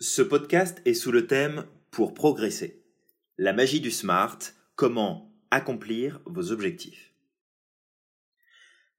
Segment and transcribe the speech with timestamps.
[0.00, 2.84] Ce podcast est sous le thème Pour progresser.
[3.36, 4.38] La magie du SMART,
[4.76, 7.12] comment accomplir vos objectifs.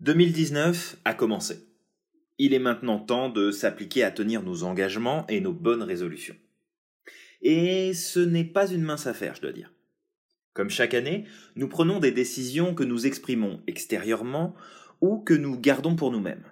[0.01, 1.69] 2019 a commencé.
[2.37, 6.35] Il est maintenant temps de s'appliquer à tenir nos engagements et nos bonnes résolutions.
[7.41, 9.71] Et ce n'est pas une mince affaire, je dois dire.
[10.51, 11.23] Comme chaque année,
[11.55, 14.53] nous prenons des décisions que nous exprimons extérieurement
[14.99, 16.43] ou que nous gardons pour nous-mêmes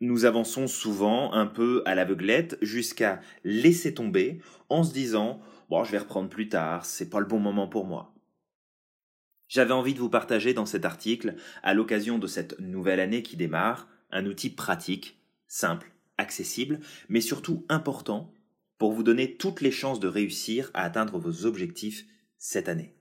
[0.00, 5.92] nous avançons souvent un peu à l'aveuglette jusqu'à laisser tomber en se disant bon je
[5.92, 8.14] vais reprendre plus tard, c'est pas le bon moment pour moi.
[9.48, 13.36] J'avais envie de vous partager dans cet article, à l'occasion de cette nouvelle année qui
[13.36, 18.32] démarre, un outil pratique, simple, accessible, mais surtout important
[18.78, 22.04] pour vous donner toutes les chances de réussir à atteindre vos objectifs
[22.38, 22.94] cette année.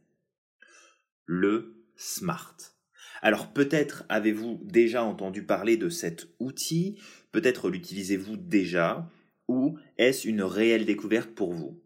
[1.26, 2.79] Le SMART.
[3.22, 6.98] Alors peut-être avez-vous déjà entendu parler de cet outil,
[7.32, 9.10] peut-être l'utilisez-vous déjà,
[9.48, 11.82] ou est-ce une réelle découverte pour vous?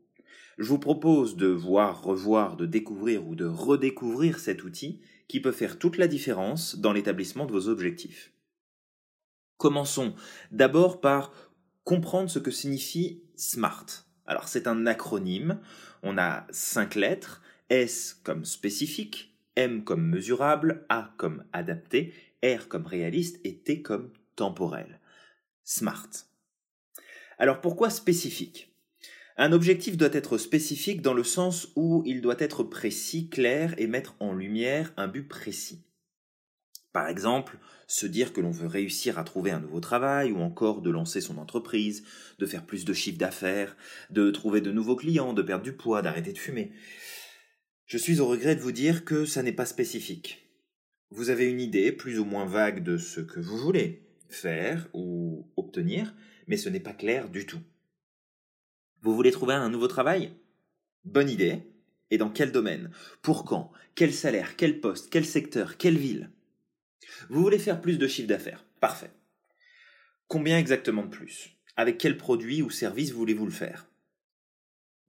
[0.58, 5.52] Je vous propose de voir, revoir, de découvrir ou de redécouvrir cet outil qui peut
[5.52, 8.32] faire toute la différence dans l'établissement de vos objectifs.
[9.58, 10.14] Commençons
[10.52, 11.32] d'abord par
[11.84, 14.06] comprendre ce que signifie SMART.
[14.26, 15.60] Alors c'est un acronyme,
[16.04, 22.86] on a cinq lettres, S comme spécifique, M comme mesurable, A comme adapté, R comme
[22.86, 25.00] réaliste et T comme temporel.
[25.64, 26.10] SMART.
[27.38, 28.74] Alors pourquoi spécifique?
[29.38, 33.88] Un objectif doit être spécifique dans le sens où il doit être précis, clair et
[33.88, 35.84] mettre en lumière un but précis.
[36.92, 37.58] Par exemple,
[37.88, 41.22] se dire que l'on veut réussir à trouver un nouveau travail ou encore de lancer
[41.22, 42.04] son entreprise,
[42.38, 43.76] de faire plus de chiffre d'affaires,
[44.12, 46.72] de trouver de nouveaux clients, de perdre du poids, d'arrêter de fumer.
[47.86, 50.50] Je suis au regret de vous dire que ça n'est pas spécifique.
[51.12, 55.48] Vous avez une idée plus ou moins vague de ce que vous voulez faire ou
[55.58, 56.16] obtenir,
[56.48, 57.62] mais ce n'est pas clair du tout.
[59.02, 60.34] Vous voulez trouver un nouveau travail?
[61.04, 61.62] Bonne idée.
[62.10, 62.92] Et dans quel domaine?
[63.22, 63.72] Pour quand?
[63.96, 64.56] Quel salaire?
[64.56, 65.10] Quel poste?
[65.12, 65.78] Quel secteur?
[65.78, 66.32] Quelle ville?
[67.30, 68.66] Vous voulez faire plus de chiffre d'affaires?
[68.80, 69.12] Parfait.
[70.28, 71.58] Combien exactement de plus?
[71.76, 73.88] Avec quel produit ou service voulez-vous le faire?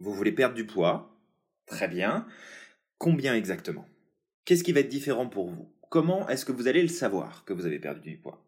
[0.00, 1.18] Vous voulez perdre du poids?
[1.66, 2.26] Très bien.
[2.98, 3.86] Combien exactement?
[4.44, 5.70] Qu'est-ce qui va être différent pour vous?
[5.90, 8.44] Comment est-ce que vous allez le savoir que vous avez perdu du poids?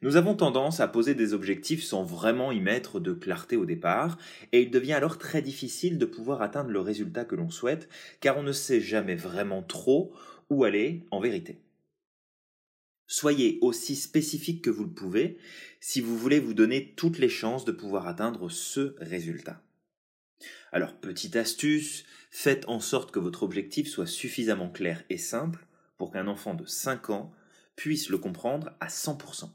[0.00, 4.18] Nous avons tendance à poser des objectifs sans vraiment y mettre de clarté au départ,
[4.52, 7.88] et il devient alors très difficile de pouvoir atteindre le résultat que l'on souhaite,
[8.20, 10.12] car on ne sait jamais vraiment trop
[10.50, 11.60] où aller en vérité.
[13.06, 15.38] Soyez aussi spécifique que vous le pouvez
[15.80, 19.62] si vous voulez vous donner toutes les chances de pouvoir atteindre ce résultat.
[20.72, 25.66] Alors, petite astuce, faites en sorte que votre objectif soit suffisamment clair et simple
[25.96, 27.32] pour qu'un enfant de 5 ans
[27.76, 29.50] puisse le comprendre à 100%.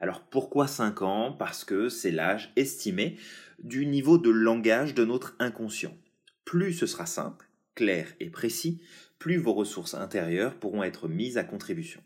[0.00, 1.32] Alors pourquoi 5 ans?
[1.32, 3.18] Parce que c'est l'âge estimé
[3.58, 5.96] du niveau de langage de notre inconscient.
[6.44, 8.82] Plus ce sera simple, clair et précis,
[9.18, 12.02] plus vos ressources intérieures pourront être mises à contribution.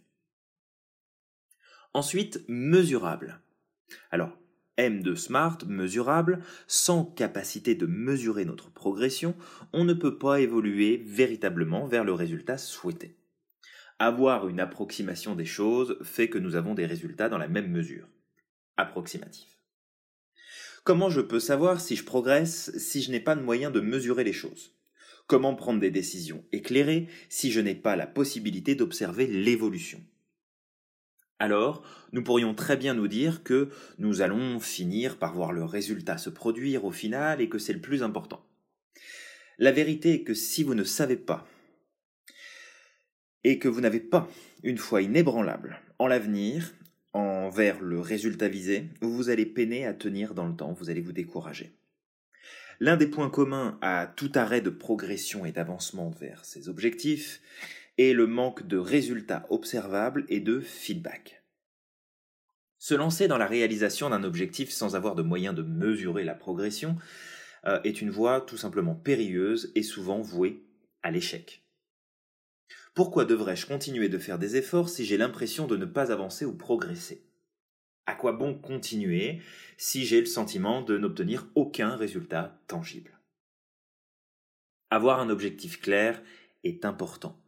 [1.92, 3.40] Ensuite, mesurable.
[4.12, 4.38] Alors,
[4.80, 9.34] M de SMART, mesurable, sans capacité de mesurer notre progression,
[9.74, 13.14] on ne peut pas évoluer véritablement vers le résultat souhaité.
[13.98, 18.08] Avoir une approximation des choses fait que nous avons des résultats dans la même mesure.
[18.78, 19.58] Approximatif.
[20.82, 24.24] Comment je peux savoir si je progresse si je n'ai pas de moyen de mesurer
[24.24, 24.74] les choses?
[25.26, 30.02] Comment prendre des décisions éclairées si je n'ai pas la possibilité d'observer l'évolution?
[31.40, 36.18] Alors nous pourrions très bien nous dire que nous allons finir par voir le résultat
[36.18, 38.44] se produire au final et que c'est le plus important.
[39.58, 41.46] La vérité est que si vous ne savez pas
[43.42, 44.28] et que vous n'avez pas
[44.62, 46.72] une foi inébranlable en l'avenir,
[47.12, 51.12] envers le résultat visé, vous allez peiner à tenir dans le temps, vous allez vous
[51.12, 51.74] décourager.
[52.80, 57.42] L'un des points communs à tout arrêt de progression et d'avancement vers ces objectifs
[58.00, 61.44] est le manque de résultats observables et de feedback.
[62.78, 66.96] Se lancer dans la réalisation d'un objectif sans avoir de moyens de mesurer la progression
[67.66, 70.64] euh, est une voie tout simplement périlleuse et souvent vouée
[71.02, 71.62] à l'échec.
[72.94, 76.56] Pourquoi devrais-je continuer de faire des efforts si j'ai l'impression de ne pas avancer ou
[76.56, 77.26] progresser?
[78.06, 79.42] À quoi bon continuer
[79.76, 83.20] si j'ai le sentiment de n'obtenir aucun résultat tangible?
[84.88, 86.22] Avoir un objectif clair
[86.64, 87.38] est important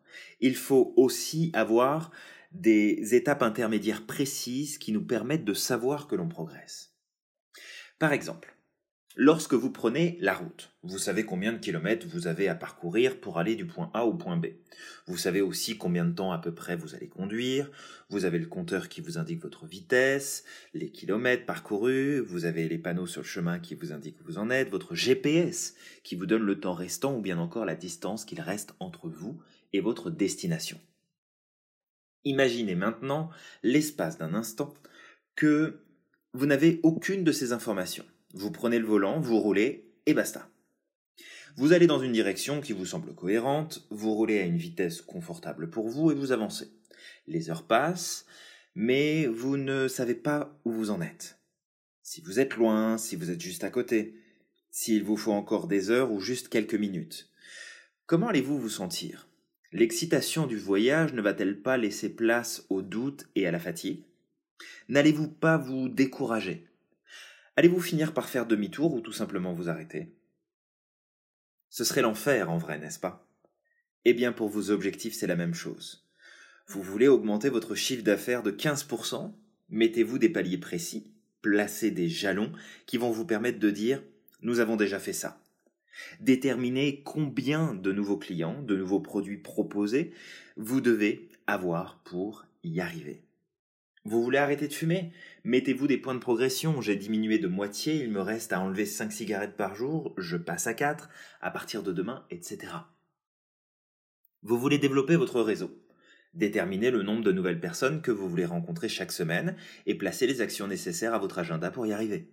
[0.41, 2.11] il faut aussi avoir
[2.53, 6.94] des étapes intermédiaires précises qui nous permettent de savoir que l'on progresse.
[7.99, 8.53] Par exemple,
[9.17, 13.38] Lorsque vous prenez la route, vous savez combien de kilomètres vous avez à parcourir pour
[13.38, 14.47] aller du point A au point B.
[15.06, 17.70] Vous savez aussi combien de temps à peu près vous allez conduire.
[18.09, 22.20] Vous avez le compteur qui vous indique votre vitesse, les kilomètres parcourus.
[22.20, 24.94] Vous avez les panneaux sur le chemin qui vous indiquent où vous en êtes, votre
[24.94, 25.75] GPS
[26.05, 29.38] qui vous donne le temps restant ou bien encore la distance qu'il reste entre vous
[29.80, 30.78] votre destination.
[32.24, 33.30] Imaginez maintenant
[33.62, 34.74] l'espace d'un instant
[35.34, 35.80] que
[36.34, 38.04] vous n'avez aucune de ces informations.
[38.34, 40.48] Vous prenez le volant, vous roulez, et basta.
[41.56, 45.69] Vous allez dans une direction qui vous semble cohérente, vous roulez à une vitesse confortable
[45.69, 46.70] pour vous et vous avancez.
[47.26, 48.25] Les heures passent,
[48.75, 51.38] mais vous ne savez pas où vous en êtes.
[52.02, 54.16] Si vous êtes loin, si vous êtes juste à côté,
[54.70, 57.30] s'il vous faut encore des heures ou juste quelques minutes.
[58.06, 59.28] Comment allez-vous vous sentir?
[59.74, 64.04] L'excitation du voyage ne va-t-elle pas laisser place au doute et à la fatigue?
[64.88, 66.66] N'allez-vous pas vous décourager?
[67.56, 70.14] Allez-vous finir par faire demi-tour ou tout simplement vous arrêter?
[71.70, 73.26] Ce serait l'enfer en vrai, n'est-ce pas?
[74.04, 76.06] Eh bien pour vos objectifs, c'est la même chose.
[76.66, 79.32] Vous voulez augmenter votre chiffre d'affaires de 15%
[79.70, 82.52] Mettez-vous des paliers précis, placez des jalons
[82.84, 84.02] qui vont vous permettre de dire
[84.42, 85.41] nous avons déjà fait ça.
[86.20, 90.12] Déterminez combien de nouveaux clients, de nouveaux produits proposés
[90.56, 93.22] vous devez avoir pour y arriver.
[94.04, 95.12] Vous voulez arrêter de fumer?
[95.44, 96.80] Mettez-vous des points de progression.
[96.80, 100.66] J'ai diminué de moitié, il me reste à enlever 5 cigarettes par jour, je passe
[100.66, 101.08] à 4,
[101.40, 102.72] à partir de demain, etc.
[104.42, 105.78] Vous voulez développer votre réseau?
[106.34, 109.54] Déterminez le nombre de nouvelles personnes que vous voulez rencontrer chaque semaine
[109.86, 112.28] et placez les actions nécessaires à votre agenda pour y arriver.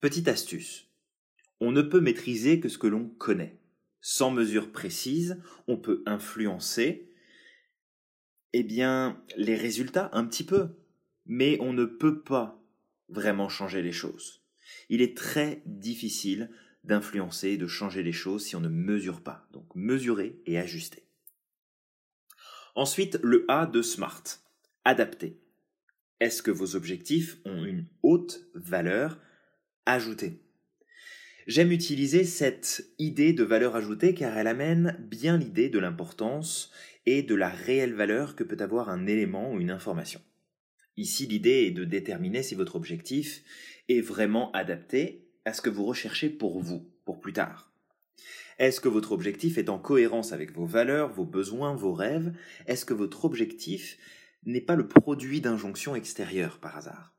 [0.00, 0.87] Petite astuce.
[1.60, 3.58] On ne peut maîtriser que ce que l'on connaît.
[4.00, 7.08] Sans mesure précise, on peut influencer
[8.52, 10.70] eh bien, les résultats, un petit peu.
[11.26, 12.62] Mais on ne peut pas
[13.08, 14.42] vraiment changer les choses.
[14.88, 16.50] Il est très difficile
[16.84, 19.46] d'influencer et de changer les choses si on ne mesure pas.
[19.52, 21.06] Donc, mesurer et ajuster.
[22.74, 24.22] Ensuite, le A de SMART.
[24.84, 25.38] Adapter.
[26.20, 29.20] Est-ce que vos objectifs ont une haute valeur
[29.84, 30.42] ajoutée?
[31.48, 36.70] J'aime utiliser cette idée de valeur ajoutée car elle amène bien l'idée de l'importance
[37.06, 40.20] et de la réelle valeur que peut avoir un élément ou une information.
[40.98, 43.42] Ici, l'idée est de déterminer si votre objectif
[43.88, 47.72] est vraiment adapté à ce que vous recherchez pour vous, pour plus tard.
[48.58, 52.30] Est-ce que votre objectif est en cohérence avec vos valeurs, vos besoins, vos rêves?
[52.66, 53.96] Est-ce que votre objectif
[54.44, 57.17] n'est pas le produit d'injonctions extérieures par hasard?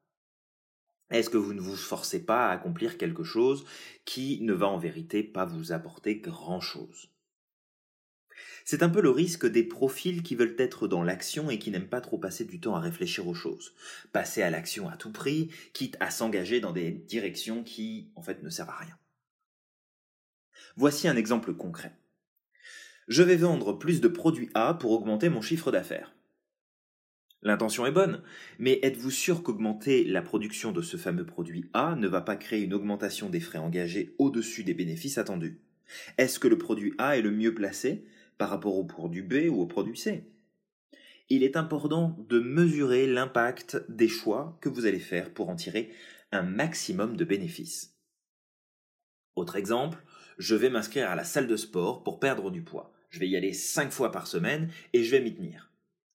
[1.09, 3.65] Est-ce que vous ne vous forcez pas à accomplir quelque chose
[4.05, 7.09] qui ne va en vérité pas vous apporter grand-chose?
[8.63, 11.89] C'est un peu le risque des profils qui veulent être dans l'action et qui n'aiment
[11.89, 13.73] pas trop passer du temps à réfléchir aux choses.
[14.11, 18.43] Passer à l'action à tout prix, quitte à s'engager dans des directions qui, en fait,
[18.43, 18.97] ne servent à rien.
[20.75, 21.93] Voici un exemple concret.
[23.07, 26.13] Je vais vendre plus de produits A pour augmenter mon chiffre d'affaires.
[27.41, 28.21] L'intention est bonne,
[28.57, 32.63] mais êtes-vous sûr qu'augmenter la production de ce fameux produit A ne va pas créer
[32.63, 35.61] une augmentation des frais engagés au-dessus des bénéfices attendus?
[36.17, 38.05] Est-ce que le produit A est le mieux placé
[38.37, 40.25] par rapport au produit B ou au produit C?
[41.29, 45.91] Il est important de mesurer l'impact des choix que vous allez faire pour en tirer
[46.33, 47.95] un maximum de bénéfices.
[49.35, 50.03] Autre exemple,
[50.37, 52.93] je vais m'inscrire à la salle de sport pour perdre du poids.
[53.09, 55.68] Je vais y aller 5 fois par semaine et je vais m'y tenir.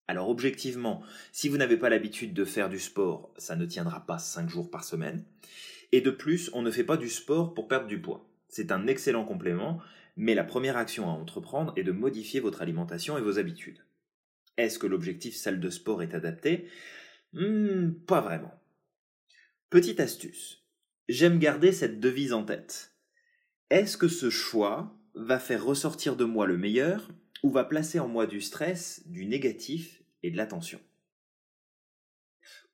[0.06, 1.02] Alors objectivement,
[1.32, 4.70] si vous n'avez pas l'habitude de faire du sport, ça ne tiendra pas 5 jours
[4.70, 5.24] par semaine.
[5.92, 8.28] Et de plus, on ne fait pas du sport pour perdre du poids.
[8.48, 9.80] C'est un excellent complément,
[10.16, 13.84] mais la première action à entreprendre est de modifier votre alimentation et vos habitudes.
[14.56, 16.68] Est-ce que l'objectif salle de sport est adapté?
[17.32, 18.52] Hmm, Pas vraiment.
[19.70, 20.64] Petite astuce.
[21.08, 22.94] J'aime garder cette devise en tête.
[23.70, 27.08] Est-ce que ce choix va faire ressortir de moi le meilleur?
[27.44, 30.80] Ou va placer en moi du stress, du négatif et de l'attention.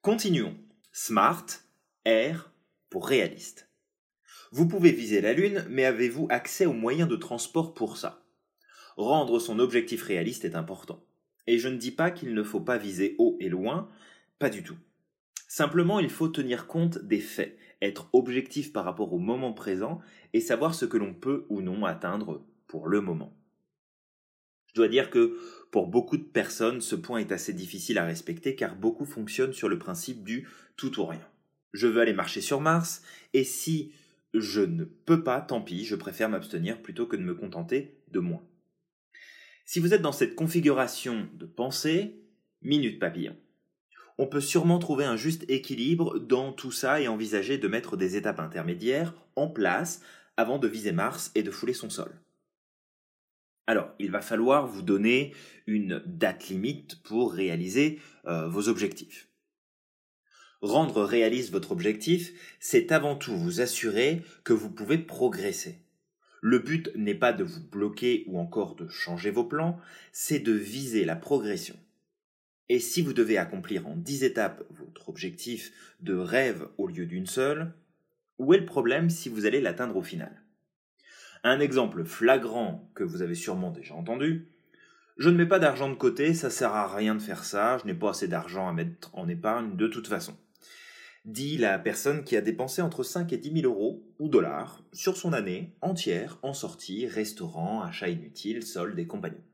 [0.00, 0.56] Continuons.
[0.92, 1.44] Smart,
[2.06, 2.52] R
[2.88, 3.68] pour réaliste.
[4.52, 8.24] Vous pouvez viser la Lune, mais avez-vous accès aux moyens de transport pour ça?
[8.96, 11.04] Rendre son objectif réaliste est important.
[11.48, 13.90] Et je ne dis pas qu'il ne faut pas viser haut et loin,
[14.38, 14.78] pas du tout.
[15.48, 20.00] Simplement, il faut tenir compte des faits, être objectif par rapport au moment présent
[20.32, 23.36] et savoir ce que l'on peut ou non atteindre pour le moment.
[24.70, 25.36] Je dois dire que
[25.72, 29.68] pour beaucoup de personnes, ce point est assez difficile à respecter car beaucoup fonctionnent sur
[29.68, 31.26] le principe du tout ou rien.
[31.72, 33.02] Je veux aller marcher sur Mars
[33.34, 33.92] et si
[34.32, 38.20] je ne peux pas, tant pis, je préfère m'abstenir plutôt que de me contenter de
[38.20, 38.42] moins.
[39.64, 42.20] Si vous êtes dans cette configuration de pensée,
[42.62, 43.36] minute papillon.
[44.18, 48.16] on peut sûrement trouver un juste équilibre dans tout ça et envisager de mettre des
[48.16, 50.02] étapes intermédiaires en place
[50.36, 52.20] avant de viser Mars et de fouler son sol.
[53.66, 55.34] Alors, il va falloir vous donner
[55.66, 59.28] une date limite pour réaliser euh, vos objectifs.
[60.60, 65.78] Rendre réaliste votre objectif, c'est avant tout vous assurer que vous pouvez progresser.
[66.42, 69.78] Le but n'est pas de vous bloquer ou encore de changer vos plans,
[70.12, 71.76] c'est de viser la progression.
[72.68, 77.26] Et si vous devez accomplir en 10 étapes votre objectif de rêve au lieu d'une
[77.26, 77.72] seule,
[78.38, 80.42] où est le problème si vous allez l'atteindre au final?
[81.44, 84.48] Un exemple flagrant que vous avez sûrement déjà entendu.
[85.16, 87.86] Je ne mets pas d'argent de côté, ça sert à rien de faire ça, je
[87.86, 90.36] n'ai pas assez d'argent à mettre en épargne de toute façon.
[91.26, 95.18] Dit la personne qui a dépensé entre 5 et 10 000 euros ou dollars sur
[95.18, 99.44] son année entière en sortie, restaurant, achats inutiles, soldes et compagnie.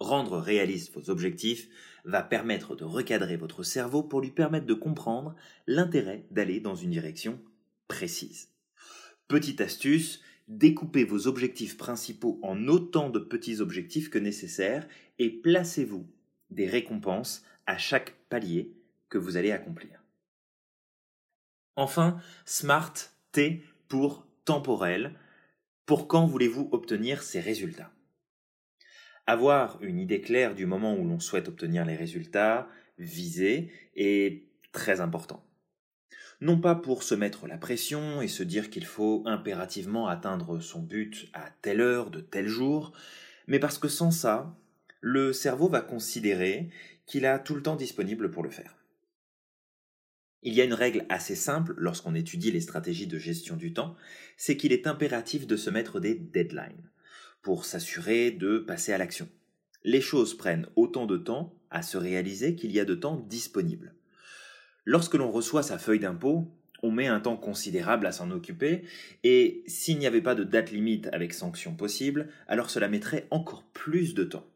[0.00, 1.68] Rendre réalistes vos objectifs
[2.04, 5.34] va permettre de recadrer votre cerveau pour lui permettre de comprendre
[5.66, 7.40] l'intérêt d'aller dans une direction
[7.88, 8.48] précise.
[9.28, 14.86] Petite astuce, découpez vos objectifs principaux en autant de petits objectifs que nécessaire
[15.18, 16.06] et placez-vous
[16.50, 18.72] des récompenses à chaque palier
[19.08, 20.02] que vous allez accomplir.
[21.74, 22.94] Enfin, SMART
[23.32, 25.14] T pour temporel.
[25.84, 27.92] Pour quand voulez-vous obtenir ces résultats?
[29.26, 35.00] Avoir une idée claire du moment où l'on souhaite obtenir les résultats visés est très
[35.00, 35.44] important
[36.40, 40.80] non pas pour se mettre la pression et se dire qu'il faut impérativement atteindre son
[40.80, 42.92] but à telle heure de tel jour,
[43.46, 44.56] mais parce que sans ça,
[45.00, 46.70] le cerveau va considérer
[47.06, 48.76] qu'il a tout le temps disponible pour le faire.
[50.42, 53.96] Il y a une règle assez simple lorsqu'on étudie les stratégies de gestion du temps,
[54.36, 56.90] c'est qu'il est impératif de se mettre des deadlines
[57.42, 59.28] pour s'assurer de passer à l'action.
[59.84, 63.94] Les choses prennent autant de temps à se réaliser qu'il y a de temps disponible.
[64.86, 66.48] Lorsque l'on reçoit sa feuille d'impôt,
[66.82, 68.84] on met un temps considérable à s'en occuper,
[69.24, 73.64] et s'il n'y avait pas de date limite avec sanction possible, alors cela mettrait encore
[73.72, 74.46] plus de temps.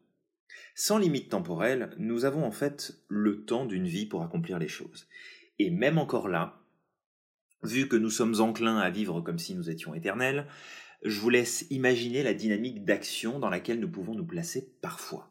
[0.73, 5.07] Sans limite temporelle, nous avons en fait le temps d'une vie pour accomplir les choses.
[5.59, 6.61] Et même encore là,
[7.61, 10.47] vu que nous sommes enclins à vivre comme si nous étions éternels,
[11.03, 15.29] je vous laisse imaginer la dynamique d'action dans laquelle nous pouvons nous placer parfois.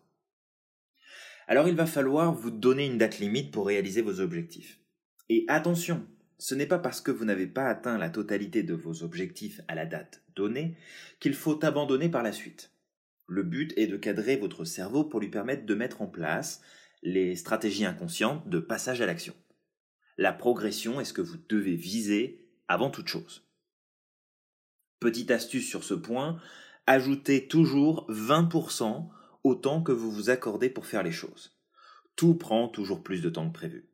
[1.48, 4.78] Alors il va falloir vous donner une date limite pour réaliser vos objectifs.
[5.32, 6.04] Et attention,
[6.38, 9.76] ce n'est pas parce que vous n'avez pas atteint la totalité de vos objectifs à
[9.76, 10.76] la date donnée
[11.20, 12.72] qu'il faut abandonner par la suite.
[13.28, 16.60] Le but est de cadrer votre cerveau pour lui permettre de mettre en place
[17.04, 19.34] les stratégies inconscientes de passage à l'action.
[20.18, 23.46] La progression est ce que vous devez viser avant toute chose.
[24.98, 26.40] Petite astuce sur ce point,
[26.88, 29.08] ajoutez toujours 20%
[29.44, 31.56] au temps que vous vous accordez pour faire les choses.
[32.16, 33.90] Tout prend toujours plus de temps que prévu.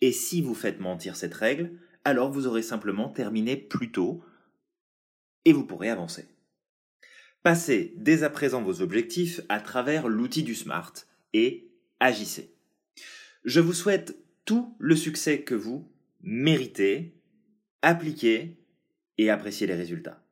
[0.00, 1.72] Et si vous faites mentir cette règle,
[2.04, 4.22] alors vous aurez simplement terminé plus tôt
[5.44, 6.26] et vous pourrez avancer.
[7.42, 10.92] Passez dès à présent vos objectifs à travers l'outil du SMART
[11.32, 12.54] et agissez.
[13.44, 15.90] Je vous souhaite tout le succès que vous
[16.22, 17.14] méritez,
[17.82, 18.58] appliquez
[19.16, 20.22] et appréciez les résultats.